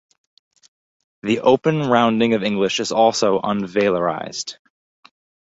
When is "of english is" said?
2.33-2.91